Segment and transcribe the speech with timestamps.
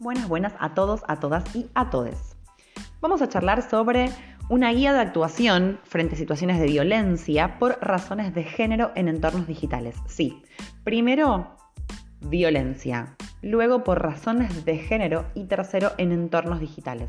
[0.00, 2.36] Buenas, buenas a todos, a todas y a todes.
[3.00, 4.12] Vamos a charlar sobre
[4.48, 9.48] una guía de actuación frente a situaciones de violencia por razones de género en entornos
[9.48, 9.96] digitales.
[10.06, 10.44] Sí,
[10.84, 11.56] primero,
[12.20, 17.08] violencia, luego por razones de género y tercero, en entornos digitales.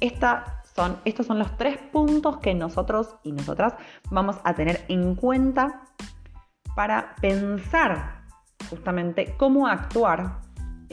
[0.00, 3.74] estos son los tres puntos que nosotros y nosotras
[4.10, 5.82] vamos a tener en cuenta
[6.74, 8.24] para pensar
[8.68, 10.43] justamente cómo actuar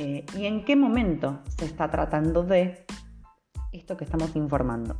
[0.03, 2.87] eh, y en qué momento se está tratando de
[3.71, 4.99] esto que estamos informando.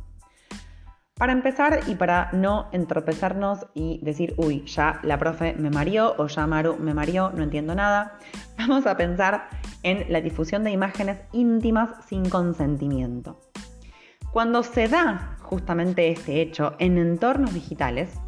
[1.14, 6.28] Para empezar y para no entropezarnos y decir, uy, ya la profe me mareó o
[6.28, 8.16] ya Maru me mareó, no entiendo nada,
[8.58, 9.48] vamos a pensar
[9.82, 13.40] en la difusión de imágenes íntimas sin consentimiento.
[14.32, 18.20] Cuando se da justamente este hecho en entornos digitales,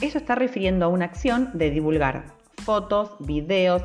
[0.00, 2.26] eso está refiriendo a una acción de divulgar
[2.64, 3.82] fotos, videos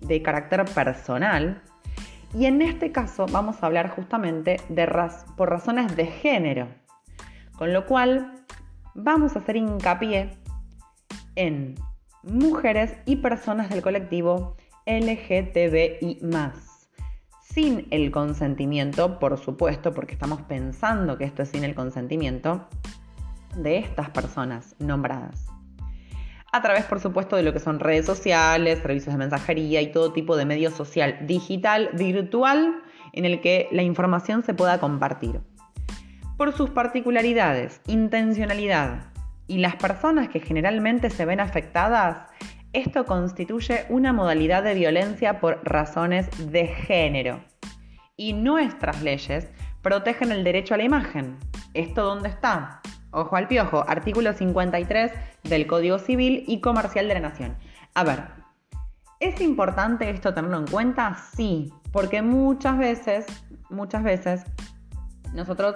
[0.00, 1.62] de carácter personal.
[2.34, 4.88] Y en este caso vamos a hablar justamente de
[5.36, 6.68] por razones de género.
[7.56, 8.44] Con lo cual
[8.94, 10.30] vamos a hacer hincapié
[11.34, 11.74] en
[12.22, 14.56] mujeres y personas del colectivo
[14.86, 16.20] LGTBI
[17.42, 22.66] sin el consentimiento, por supuesto, porque estamos pensando que esto es sin el consentimiento,
[23.56, 25.49] de estas personas nombradas.
[26.52, 30.12] A través, por supuesto, de lo que son redes sociales, servicios de mensajería y todo
[30.12, 35.40] tipo de medio social digital, virtual, en el que la información se pueda compartir.
[36.36, 39.12] Por sus particularidades, intencionalidad
[39.46, 42.28] y las personas que generalmente se ven afectadas,
[42.72, 47.40] esto constituye una modalidad de violencia por razones de género.
[48.16, 49.48] Y nuestras leyes
[49.82, 51.36] protegen el derecho a la imagen.
[51.74, 52.80] ¿Esto dónde está?
[53.12, 57.56] Ojo al piojo, artículo 53 del Código Civil y Comercial de la Nación.
[57.94, 58.22] A ver,
[59.18, 61.16] ¿es importante esto tenerlo en cuenta?
[61.34, 63.26] Sí, porque muchas veces,
[63.68, 64.44] muchas veces,
[65.34, 65.74] nosotros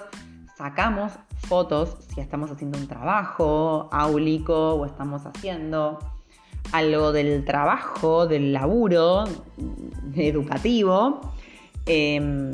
[0.57, 1.13] sacamos
[1.49, 5.99] fotos si estamos haciendo un trabajo áulico o estamos haciendo
[6.71, 9.25] algo del trabajo, del laburo
[10.15, 11.33] educativo.
[11.87, 12.53] Em,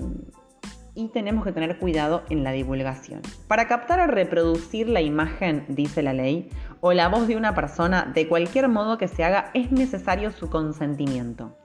[0.94, 3.22] y tenemos que tener cuidado en la divulgación.
[3.48, 8.10] Para captar o reproducir la imagen, dice la ley, o la voz de una persona,
[8.14, 11.56] de cualquier modo que se haga, es necesario su consentimiento.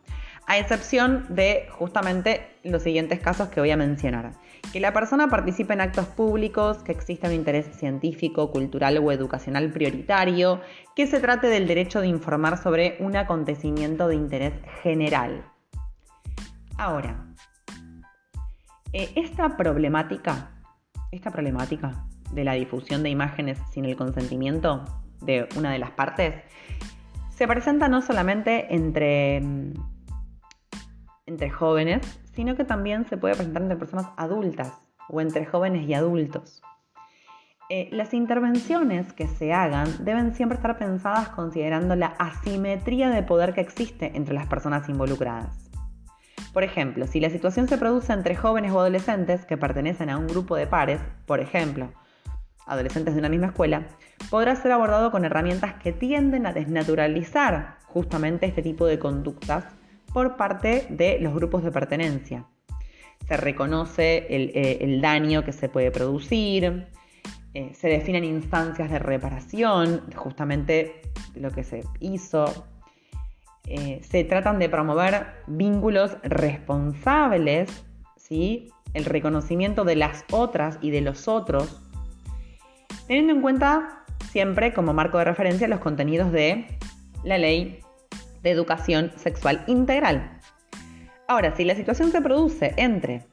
[0.48, 4.34] A excepción de justamente los siguientes casos que voy a mencionar.
[4.72, 9.72] Que la persona participe en actos públicos, que exista un interés científico, cultural o educacional
[9.72, 10.62] prioritario,
[10.96, 14.54] que se trate del derecho de informar sobre un acontecimiento de interés
[14.84, 15.46] general.
[16.78, 17.26] Ahora,
[18.98, 20.52] eh, esta problemática,
[21.12, 24.86] esta problemática de la difusión de imágenes sin el consentimiento
[25.20, 26.36] de una de las partes,
[27.30, 29.74] se presenta no solamente entre, mm,
[31.26, 34.72] entre jóvenes, sino que también se puede presentar entre personas adultas
[35.10, 36.62] o entre jóvenes y adultos.
[37.70, 43.54] Eh, las intervenciones que se hagan deben siempre estar pensadas considerando la asimetría de poder
[43.54, 45.65] que existe entre las personas involucradas.
[46.56, 50.26] Por ejemplo, si la situación se produce entre jóvenes o adolescentes que pertenecen a un
[50.26, 51.92] grupo de pares, por ejemplo,
[52.66, 53.90] adolescentes de una misma escuela,
[54.30, 59.66] podrá ser abordado con herramientas que tienden a desnaturalizar justamente este tipo de conductas
[60.14, 62.46] por parte de los grupos de pertenencia.
[63.28, 66.88] Se reconoce el, eh, daño que se puede producir,
[67.54, 71.02] eh, se definen instancias de reparación, justamente
[71.36, 72.66] lo que se hizo,
[73.68, 77.84] eh, se tratan de promover vínculos responsables,
[78.16, 78.70] ¿sí?
[78.94, 81.82] el reconocimiento de las otras y de los otros,
[83.08, 86.68] teniendo en cuenta siempre como marco de referencia los contenidos de
[87.24, 87.80] la ley
[88.44, 90.40] de educación sexual integral.
[91.28, 93.26] Ahora, si la situación se produce entre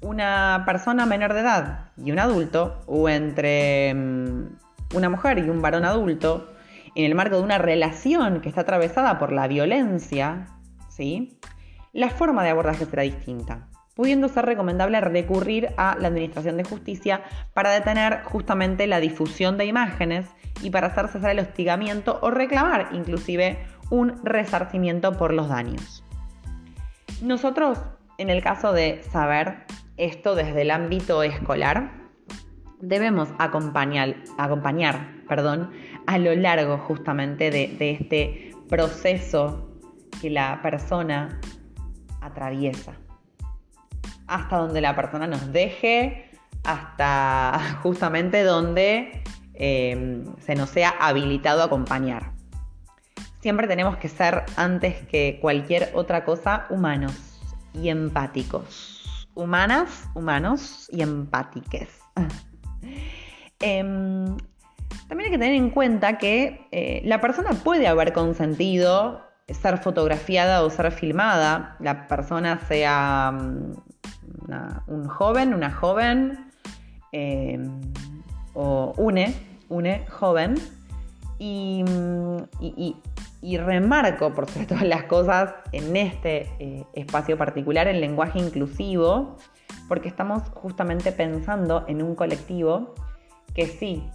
[0.00, 4.46] una persona menor de edad y un adulto, o entre mm,
[4.94, 6.48] una mujer y un varón adulto,
[6.94, 10.46] en el marco de una relación que está atravesada por la violencia,
[10.88, 11.38] ¿sí?
[11.92, 17.22] la forma de abordaje será distinta, pudiendo ser recomendable recurrir a la Administración de Justicia
[17.54, 20.26] para detener justamente la difusión de imágenes
[20.62, 23.58] y para hacer cesar el hostigamiento o reclamar inclusive
[23.90, 26.04] un resarcimiento por los daños.
[27.22, 27.78] Nosotros,
[28.18, 29.64] en el caso de saber
[29.96, 31.99] esto desde el ámbito escolar,
[32.80, 35.70] debemos acompañar, acompañar perdón,
[36.08, 39.70] a lo largo justamente de, este proceso
[40.20, 41.40] que la persona
[42.20, 42.94] atraviesa.
[44.26, 46.32] Hasta donde la persona nos deje,
[46.64, 49.22] hasta justamente donde
[49.54, 52.32] eh, se nos sea habilitado a acompañar.
[53.40, 57.14] Siempre tenemos que ser, antes que cualquier otra cosa, humanos.
[57.72, 59.28] y empáticos.
[59.36, 61.88] Humanas, humanos y empátiques.
[63.60, 64.36] Em,
[65.08, 70.62] también hay que tener en cuenta que eh, la persona puede haber consentido ser fotografiada
[70.62, 73.72] o ser filmada, la persona sea mm,
[74.86, 76.50] un joven, una joven,
[77.12, 77.80] em,
[78.54, 79.34] o une,
[79.68, 80.54] une, joven,
[81.38, 81.82] y,
[83.58, 89.36] remarco, por sobre todas las cosas, en este eh, espacio particular el lenguaje inclusivo,
[89.90, 92.94] porque estamos justamente pensando en un colectivo
[93.56, 94.08] que sí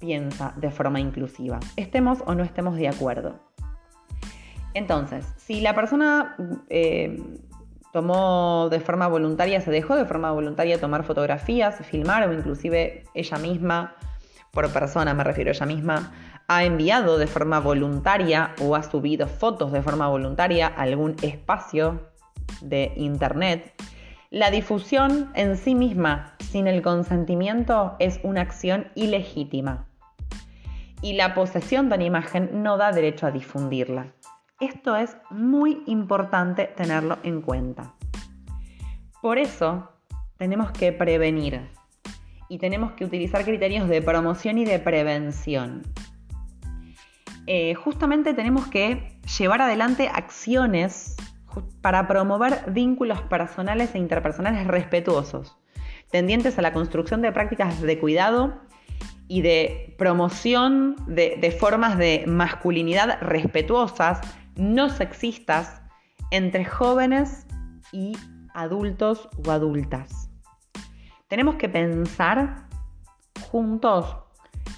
[0.00, 3.38] piensa de forma inclusiva, estemos o no estemos de acuerdo.
[4.74, 6.34] Entonces, si la persona
[6.68, 7.22] eh,
[7.92, 13.38] tomó de forma voluntaria, se dejó de forma voluntaria tomar fotografías, filmar o inclusive ella
[13.38, 13.94] misma,
[14.50, 16.12] por persona me refiero a ella misma,
[16.48, 22.10] ha enviado de forma voluntaria o ha subido fotos de forma voluntaria a algún espacio
[22.62, 23.79] de internet,
[24.30, 29.88] la difusión en sí misma sin el consentimiento es una acción ilegítima
[31.02, 34.12] y la posesión de una imagen no da derecho a difundirla.
[34.60, 37.94] Esto es muy importante tenerlo en cuenta.
[39.20, 39.90] Por eso
[40.36, 41.68] tenemos que prevenir
[42.48, 45.82] y tenemos que utilizar criterios de promoción y de prevención.
[47.48, 51.16] Eh, justamente tenemos que llevar adelante acciones
[51.80, 55.56] para promover vínculos personales e interpersonales respetuosos,
[56.10, 58.60] tendientes a la construcción de prácticas de cuidado
[59.28, 64.20] y de promoción de formas de masculinidad respetuosas
[64.56, 65.80] no sexistas
[66.30, 67.46] entre jóvenes
[67.92, 68.16] y
[68.54, 70.30] adultos o adultas.
[71.28, 72.66] Tenemos que pensar
[73.50, 74.16] juntos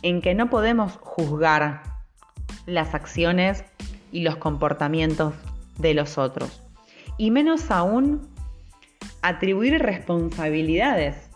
[0.03, 1.83] en que no podemos juzgar
[2.67, 3.65] las acciones
[4.13, 5.35] y los comportamientos
[5.79, 6.63] de los otros.
[7.19, 8.29] Y menos aún
[9.23, 11.31] atribuir responsabilidades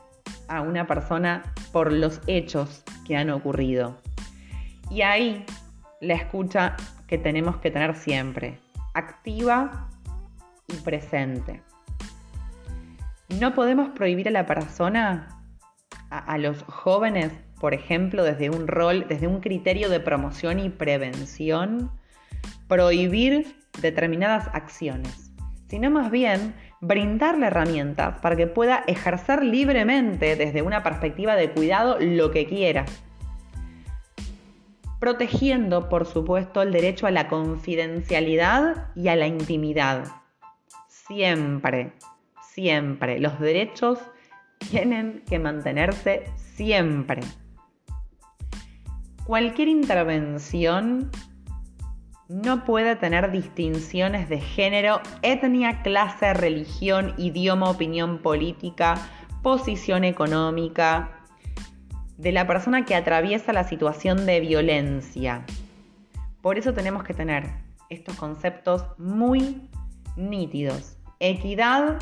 [0.49, 3.97] a una persona por los hechos que han ocurrido.
[4.91, 5.45] Y ahí
[6.01, 6.77] la escucha
[7.07, 8.59] que tenemos que tener siempre,
[8.95, 9.89] activa
[10.69, 11.63] y presente.
[13.41, 15.43] No podemos prohibir a la persona,
[16.11, 21.91] a, los jóvenes, por ejemplo, desde un rol, desde un criterio de promoción y prevención,
[22.69, 25.26] prohibir determinadas acciones,
[25.69, 31.99] sino más bien brindarle herramientas para que pueda ejercer libremente desde una perspectiva de cuidado
[32.01, 32.85] lo que quiera
[34.99, 40.05] protegiendo, por supuesto, el derecho a la confidencialidad y a la intimidad.
[40.89, 41.93] Siempre,
[42.43, 43.21] siempre.
[43.21, 43.99] Los derechos
[44.71, 47.21] tienen que mantenerse siempre.
[49.25, 51.11] Cualquier intervención
[52.29, 58.97] no puede tener distinciones de género, etnia, clase, religión, idioma, opinión política,
[59.43, 61.17] posición económica,
[62.19, 65.45] de la persona que atraviesa la situación de violencia.
[66.41, 67.51] Por eso tenemos que tener
[67.91, 69.69] estos conceptos muy
[70.17, 70.97] nítidos.
[71.21, 71.99] Equidad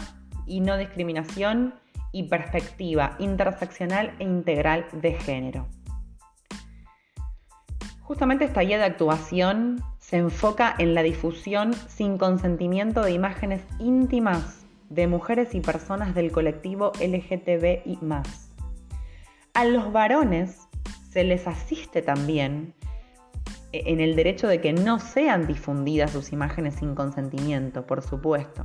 [0.46, 1.74] y no discriminación
[2.12, 5.66] y perspectiva interseccional e integral de género.
[8.04, 14.64] Justamente esta guía de actuación se enfoca en la difusión sin consentimiento de imágenes íntimas
[14.88, 17.98] de mujeres y personas del colectivo LGTBI
[19.54, 20.68] a los varones
[21.10, 22.74] se les asiste también
[23.72, 28.64] e, en el derecho de que no sean difundidas sus imágenes sin consentimiento, por supuesto.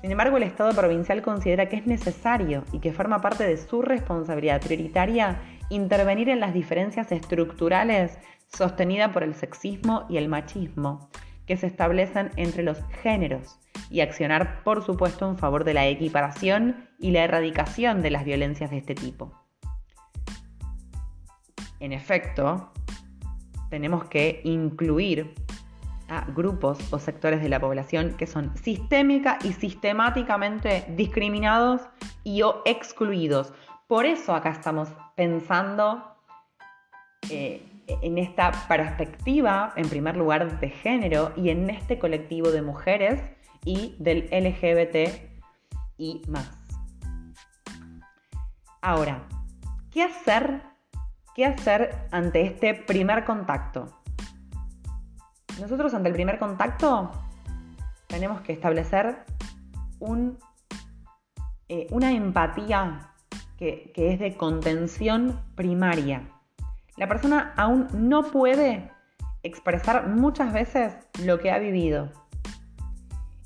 [0.00, 3.82] Sin embargo, el Estado provincial considera que es necesario y que forma parte de su
[3.82, 8.18] responsabilidad prioritaria intervenir en las diferencias estructurales
[8.48, 11.10] sostenidas por el sexismo y el machismo
[11.46, 13.58] que se establecen entre los géneros
[13.90, 18.70] y accionar, por supuesto, en favor de la equiparación y la erradicación de las violencias
[18.70, 19.32] de este tipo.
[21.78, 22.72] En efecto,
[23.70, 25.34] tenemos que incluir
[26.08, 31.82] a grupos o sectores de la población que son sistémica y sistemáticamente discriminados
[32.24, 33.52] y o excluidos.
[33.86, 36.16] Por eso acá estamos pensando
[37.30, 43.22] eh, en esta perspectiva, en primer lugar, de género y en este colectivo de mujeres
[43.64, 45.08] y del LGBT
[45.96, 46.50] y más.
[48.80, 49.22] Ahora,
[49.90, 50.62] ¿qué hacer
[51.36, 54.00] ¿Qué hacer ante este primer contacto?
[55.60, 57.12] Nosotros ante el primer contacto
[58.06, 59.26] tenemos que establecer
[61.68, 63.12] eh, una empatía
[63.58, 66.28] que, es de contención primaria.
[66.96, 68.90] La persona aún no puede
[69.42, 70.94] expresar muchas veces
[71.24, 72.10] lo que ha vivido.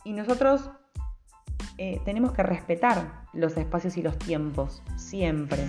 [0.05, 0.71] Y nosotros
[1.79, 5.67] eh, tenemos que respetar los espacios y los tiempos, siempre.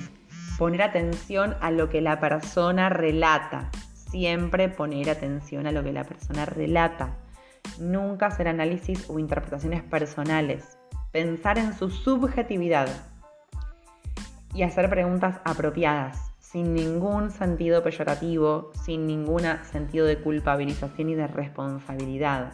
[0.57, 6.03] Poner atención a lo que la persona relata, siempre poner atención a lo que la
[6.03, 7.17] persona relata.
[7.79, 10.77] Nunca hacer análisis o interpretaciones personales.
[11.11, 13.10] Pensar en su subjetividad.
[14.53, 21.27] Y hacer preguntas apropiadas, sin ningún sentido peyorativo, sin ningún sentido de culpabilización y de
[21.27, 22.53] responsabilidad.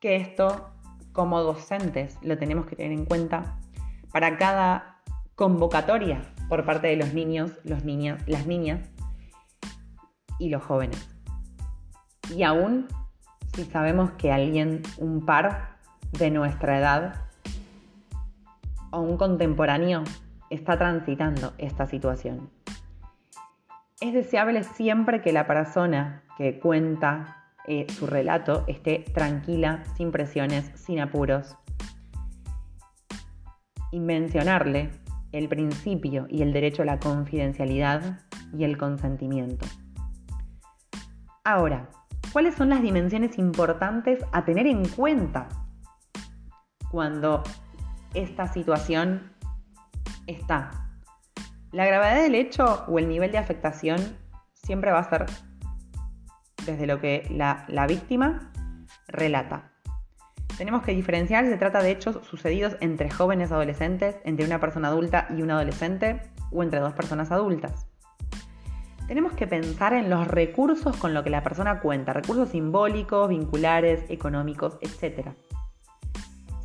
[0.00, 0.70] Que esto,
[1.12, 3.58] como docentes, lo tenemos que tener en cuenta
[4.12, 5.02] para cada
[5.34, 8.88] convocatoria por parte de los niños, los niñas, las niñas
[10.38, 11.06] y los jóvenes.
[12.34, 12.88] Y aún
[13.54, 15.76] si sabemos que alguien, un par
[16.12, 17.14] de nuestra edad
[18.90, 20.04] o un contemporáneo
[20.50, 22.50] está transitando esta situación.
[24.00, 30.70] Es deseable siempre que la persona que cuenta eh, su relato esté tranquila, sin presiones,
[30.74, 31.56] sin apuros.
[33.92, 34.90] Y mencionarle
[35.32, 38.20] el principio y el derecho a la confidencialidad
[38.56, 39.66] y el consentimiento.
[41.44, 41.88] Ahora,
[42.32, 45.48] ¿cuáles son las dimensiones importantes a tener en cuenta
[46.90, 47.42] cuando
[48.14, 49.30] esta situación
[50.30, 50.88] está?
[51.72, 54.00] La gravedad del hecho o el nivel de afectación
[54.54, 55.26] siempre va a ser
[56.66, 58.52] desde lo que la, víctima
[59.08, 59.72] relata.
[60.58, 64.88] Tenemos que diferenciar si se trata de hechos sucedidos entre jóvenes adolescentes, entre una persona
[64.88, 66.20] adulta y un adolescente
[66.50, 67.90] o entre dos personas adultas
[69.10, 74.08] tenemos que pensar en los recursos con los que la persona cuenta, recursos simbólicos, vinculares,
[74.08, 75.30] económicos, etc.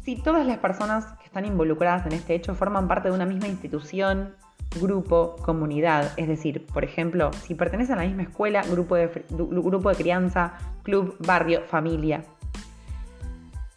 [0.05, 3.47] Si todas las personas que están involucradas en este hecho forman parte de una misma
[3.47, 4.35] institución,
[4.79, 9.89] grupo, comunidad, es decir, por ejemplo, si pertenecen a la misma escuela, grupo de, grupo
[9.89, 12.23] de crianza, club, barrio, familia.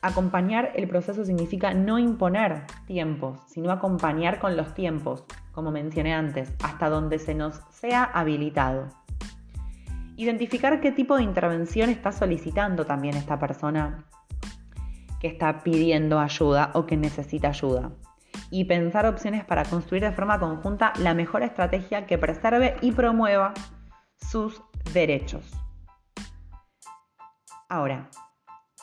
[0.02, 6.52] Acompañar el proceso significa no imponer tiempos, sino acompañar con los tiempos, como mencioné antes,
[6.62, 8.88] hasta donde se nos sea habilitado.
[10.18, 14.04] Identificar qué tipo de intervención está solicitando también esta persona
[15.20, 17.92] que está pidiendo ayuda o que necesita ayuda.
[18.50, 23.52] Y pensar opciones para construir de forma conjunta la mejor estrategia que preserve y promueva
[24.16, 25.44] sus derechos.
[27.68, 28.08] Ahora,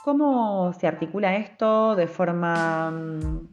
[0.04, 3.48] ¿cómo se articula esto de forma mm,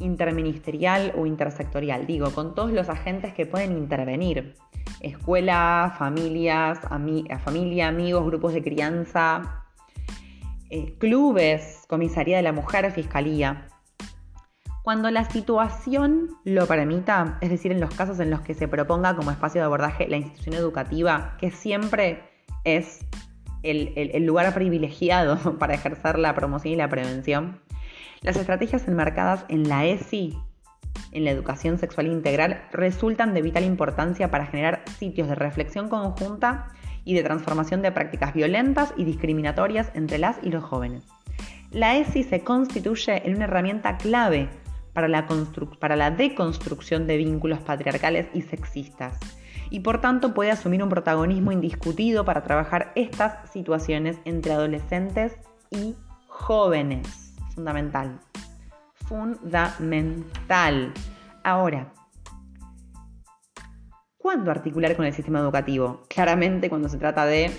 [0.00, 4.56] interministerial o intersectorial, digo, con todos los agentes que pueden intervenir.
[5.00, 6.80] Escuela, familias,
[7.44, 9.63] familia, amigos, grupos de crianza,
[10.74, 13.68] eh, clubes, comisaría de la mujer, fiscalía.
[14.82, 19.14] Cuando la situación lo permita, es decir, en los casos en los que se proponga
[19.14, 22.24] como espacio de abordaje la institución educativa, que siempre
[22.64, 23.06] es
[23.62, 27.60] el lugar privilegiado para ejercer la promoción y la prevención,
[28.22, 30.36] las estrategias enmarcadas en la ESI,
[31.12, 36.66] en la educación sexual integral, resultan de vital importancia para generar sitios de reflexión conjunta
[37.04, 41.04] y de transformación de prácticas violentas y discriminatorias entre las y los jóvenes.
[41.70, 44.48] La ESI se constituye en una herramienta clave
[44.92, 45.26] para la,
[45.80, 49.18] para la deconstrucción de vínculos patriarcales y sexistas
[49.70, 55.36] y por tanto puede asumir un protagonismo indiscutido para trabajar estas situaciones entre adolescentes
[55.70, 55.96] y
[56.28, 58.20] jóvenes fundamental.
[59.06, 60.92] Fundamental.
[61.42, 61.92] Ahora,
[64.24, 66.00] ¿cuándo articular con el sistema educativo?
[66.08, 67.50] Claramente cuando se trata de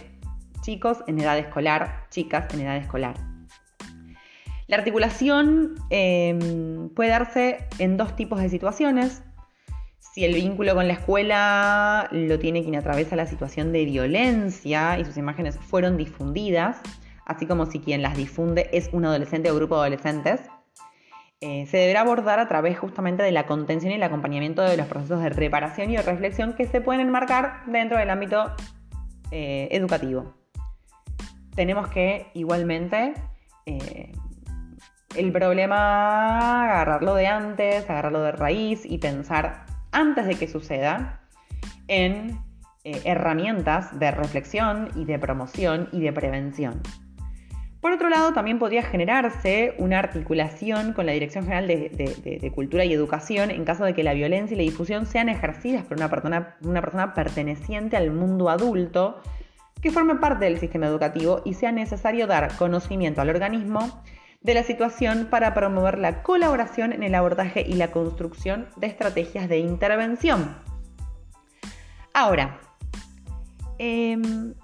[0.62, 3.13] chicos en edad escolar, chicas en edad escolar.
[4.65, 9.22] La articulación em, puede darse en dos tipos de situaciones.
[10.00, 15.05] Si el vínculo con la escuela lo tiene quien atraviesa la situación de violencia y
[15.05, 16.81] sus imágenes fueron difundidas,
[17.25, 20.41] así como si quien las difunde es un adolescente o grupo de adolescentes,
[21.48, 24.88] eh, se deberá abordar a través justamente de la contención y el acompañamiento de los
[24.88, 28.52] procesos de reparación y de reflexión que se pueden enmarcar dentro del ámbito
[29.30, 30.34] eh, educativo.
[31.56, 33.14] Tenemos que igualmente
[33.68, 34.12] eh,
[35.16, 41.22] el problema agarrarlo de antes, agarrarlo de raíz y pensar antes de que suceda
[41.88, 42.40] en
[42.84, 46.82] herramientas de reflexión y de promoción y de prevención.
[47.86, 52.92] Por otro lado, también podría generarse una articulación con la Dirección General de, Cultura y
[52.92, 57.13] Educación en caso de que la violencia y la difusión sean ejercidas por una persona,
[57.13, 59.22] perteneciente al mundo adulto
[59.84, 64.01] que forme parte del sistema educativo y sea necesario dar conocimiento al organismo
[64.42, 69.48] de la situación para promover la colaboración en el abordaje y la construcción de estrategias
[69.48, 70.58] de intervención.
[72.15, 72.60] Ahora,
[73.77, 74.56] em,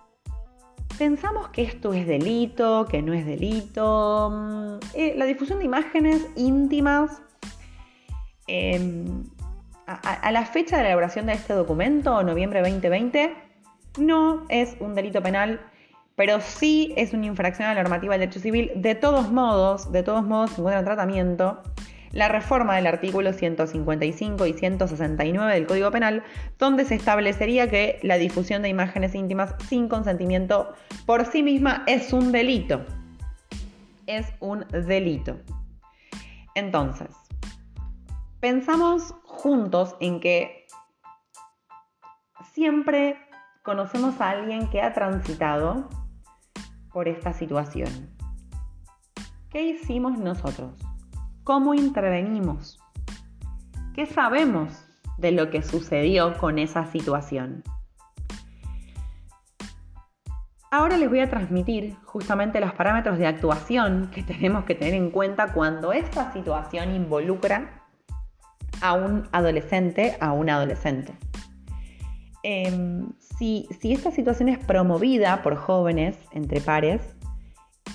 [1.01, 4.29] pensamos que esto es delito, que no es delito.
[4.31, 7.23] Mm, eh, la difusión de imágenes íntimas
[8.45, 9.23] em,
[9.87, 13.33] a, la fecha de la elaboración de este documento, noviembre 2020,
[13.97, 15.59] no es un delito penal,
[16.15, 18.71] pero sí es una infracción a la normativa del derecho civil.
[18.75, 21.63] De todos modos, de todos modos, se encuentra tratamiento
[22.11, 26.23] la reforma del artículo 155 y 169 del Código Penal,
[26.59, 30.73] donde se establecería que la difusión de imágenes íntimas sin consentimiento
[31.05, 32.85] por sí misma es un delito.
[34.07, 35.37] Es un delito.
[36.55, 37.09] Entonces,
[38.39, 40.67] pensamos juntos en que
[42.53, 43.17] siempre
[43.63, 45.87] conocemos a alguien que ha transitado
[46.91, 48.09] por esta situación.
[49.49, 50.90] ¿Qué hicimos nosotros?
[51.43, 52.79] ¿Cómo intervenimos?
[53.95, 54.85] ¿Qué sabemos
[55.17, 57.63] de lo que sucedió con esa situación?
[60.69, 65.09] Ahora les voy a transmitir justamente los parámetros de actuación que tenemos que tener en
[65.09, 67.87] cuenta cuando esta situación involucra
[68.79, 71.15] a un adolescente, a un adolescente.
[72.43, 77.01] Em, si, si esta situación es promovida por jóvenes entre pares,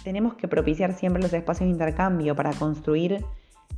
[0.07, 3.25] tenemos que propiciar siempre los espacios de intercambio para construir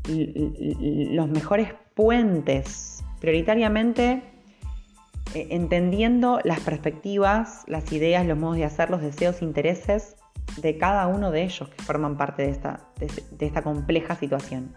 [0.07, 4.23] los mejores puentes, prioritariamente
[5.35, 10.17] eh, entendiendo las perspectivas, las ideas, los modos de hacer, los deseos, intereses
[10.61, 14.75] de cada uno de ellos que forman parte de esta, de esta compleja situación.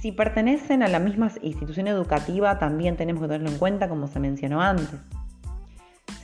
[0.00, 4.20] Si pertenecen a la misma institución educativa, también tenemos que tenerlo en cuenta, como se
[4.20, 5.00] mencionó antes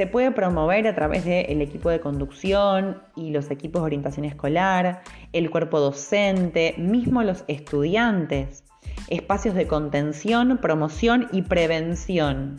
[0.00, 5.02] se puede promover a través del equipo de conducción y los equipos de orientación escolar,
[5.34, 8.64] el cuerpo docente, mismo los estudiantes,
[9.08, 12.58] espacios de contención, promoción y prevención.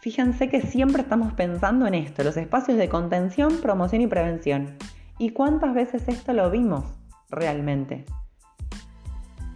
[0.00, 4.76] Fíjense que siempre estamos pensando en esto, los espacios de contención, promoción y prevención.
[5.18, 6.84] ¿Y cuántas veces esto lo vimos
[7.30, 8.04] realmente?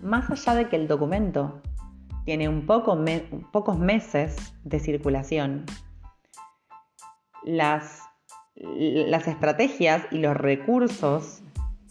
[0.03, 1.63] Más allá de que el documento
[2.25, 2.99] tiene un poco
[3.53, 5.65] pocos meses de circulación,
[7.45, 8.03] las,
[8.55, 11.43] las estrategias y los recursos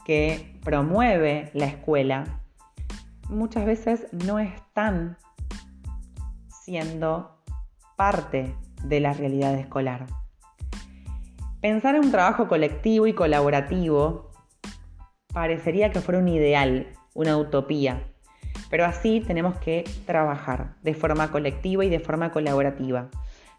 [0.06, 2.42] que promueve la escuela
[3.30, 5.18] muchas veces no están
[6.64, 7.38] siendo
[7.96, 10.08] parte de la realidad escolar.
[11.62, 14.32] Pensar en un trabajo colectivo y colaborativo
[15.34, 18.04] parecería que fuera un ideal, una utopía,
[18.70, 23.10] pero así tenemos que trabajar de forma colectiva y de forma colaborativa.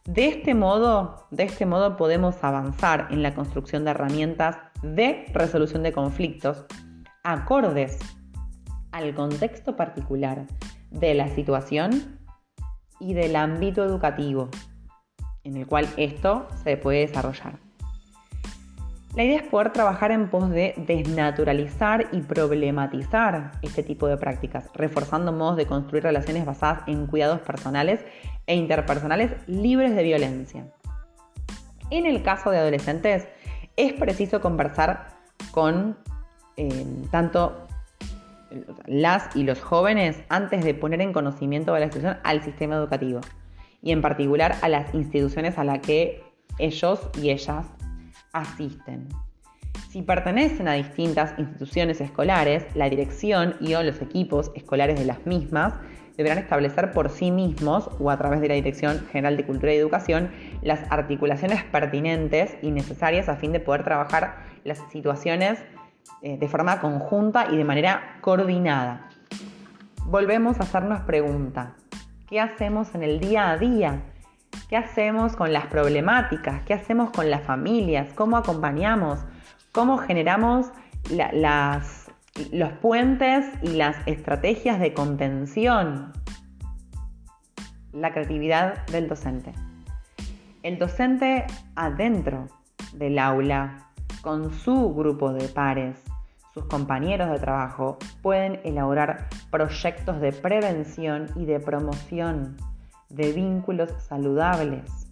[0.06, 5.82] De este modo, de este modo podemos avanzar en la construcción de herramientas de resolución
[5.82, 6.66] de conflictos
[7.22, 7.98] acordes
[8.92, 10.46] al contexto particular
[10.90, 12.20] de la situación
[13.00, 14.50] y del ámbito educativo
[15.42, 17.63] en el cual esto se puede desarrollar.
[19.16, 24.68] La idea es poder trabajar en pos de desnaturalizar y problematizar este tipo de prácticas,
[24.74, 28.04] reforzando modos de construir relaciones basadas en cuidados personales
[28.48, 30.66] e interpersonales libres de violencia.
[31.90, 33.28] En el caso de adolescentes,
[33.76, 35.06] es preciso conversar
[35.52, 35.96] con
[36.56, 37.68] eh, tanto
[38.86, 43.20] las y los jóvenes antes de poner en conocimiento de la institución al sistema educativo
[43.80, 46.22] y en particular a las instituciones a las que
[46.58, 47.66] ellos y ellas
[48.34, 49.08] asisten.
[49.88, 55.24] Si pertenecen a distintas instituciones escolares, la dirección y o los equipos escolares de las
[55.24, 55.74] mismas
[56.16, 59.76] deberán establecer por sí mismos o a través de la Dirección General de Cultura y
[59.76, 60.30] Educación
[60.62, 65.58] las articulaciones pertinentes y necesarias a fin de poder trabajar las situaciones
[66.22, 69.08] eh, de forma conjunta y de manera coordinada.
[70.06, 71.76] Volvemos a hacernos pregunta,
[72.28, 74.02] ¿qué hacemos en el día a día
[74.74, 76.64] ¿Qué hacemos con las problemáticas?
[76.64, 78.12] ¿Qué hacemos con las familias?
[78.16, 79.20] ¿Cómo acompañamos?
[79.70, 80.66] ¿Cómo generamos
[82.50, 86.12] los puentes y las estrategias de contención?
[87.92, 89.52] La creatividad del docente.
[90.64, 92.48] El docente adentro
[92.94, 96.02] del aula, con su grupo de pares,
[96.52, 102.56] sus compañeros de trabajo, pueden elaborar proyectos de prevención y de promoción
[103.08, 105.08] de vínculos saludables,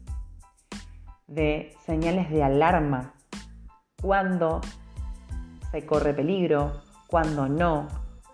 [1.27, 3.15] de señales de alarma,
[4.01, 4.61] cuando
[5.71, 7.89] se corre peligro, cuando no,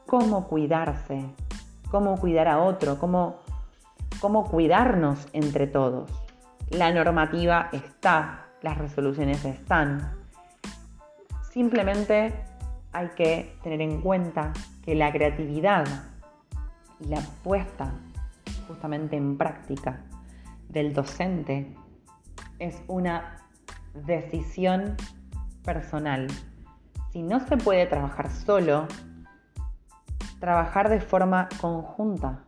[0.06, 1.24] cómo cuidarse,
[1.90, 3.40] cómo cuidar a otro, cómo,
[4.20, 6.10] cómo cuidarnos entre todos.
[6.70, 10.16] La normativa está, las resoluciones están.
[11.50, 12.34] Simplemente
[12.92, 14.52] hay que tener en cuenta
[14.84, 15.86] que la creatividad
[17.00, 17.92] y la puesta
[18.68, 20.04] justamente en práctica
[20.68, 21.74] del docente
[22.58, 23.38] es una
[23.94, 24.96] decisión
[25.64, 26.28] personal.
[27.10, 28.86] Si no se puede trabajar solo,
[30.38, 32.44] trabajar de forma conjunta.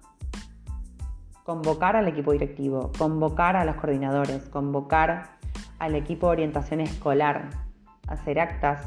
[1.45, 5.39] Convocar al equipo directivo, convocar a los coordinadores, convocar
[5.79, 7.49] al equipo de orientación escolar,
[8.07, 8.87] hacer actas.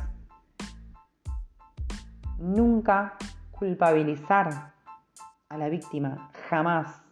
[2.37, 3.17] Nunca
[3.51, 4.73] culpabilizar
[5.49, 7.03] a la víctima, jamás.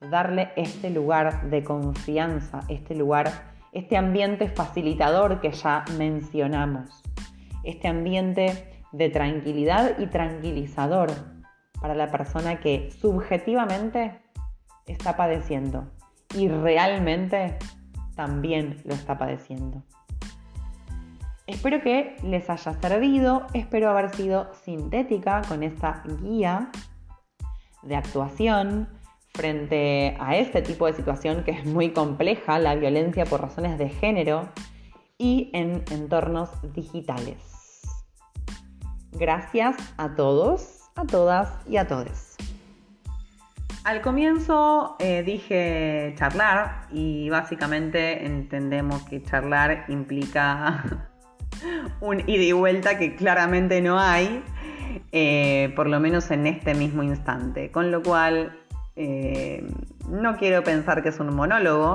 [0.00, 7.02] Darle este lugar de confianza, este lugar, este ambiente facilitador que ya mencionamos.
[7.64, 11.10] Este ambiente de tranquilidad y tranquilizador
[11.80, 14.20] para la persona que subjetivamente
[14.86, 15.90] está padeciendo
[16.34, 17.56] y realmente
[18.14, 19.82] también lo está padeciendo.
[21.46, 26.70] Espero que les haya servido, espero haber sido sintética con esta guía
[27.82, 28.88] de actuación
[29.36, 33.90] frente a este tipo de situación que es muy compleja, la violencia por razones de
[33.90, 34.48] género
[35.18, 37.82] y en entornos digitales.
[39.12, 42.36] Gracias a todos, a todas y a todos.
[43.84, 50.82] Al comienzo eh, dije charlar y básicamente entendemos que charlar implica
[52.00, 54.42] un ida y vuelta que claramente no hay,
[55.12, 57.70] eh, por lo menos en este mismo instante.
[57.70, 58.58] Con lo cual,
[58.96, 59.66] eh,
[60.08, 61.94] no quiero pensar que es un monólogo,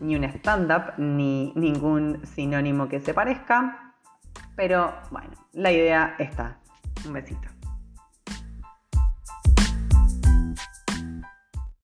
[0.00, 3.92] ni un stand-up, ni ningún sinónimo que se parezca.
[4.56, 6.56] Pero bueno, la idea está.
[7.06, 7.53] Un besito.